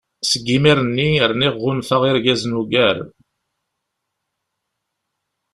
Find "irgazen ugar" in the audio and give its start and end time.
2.09-2.97